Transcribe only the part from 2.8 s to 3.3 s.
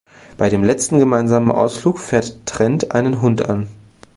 einen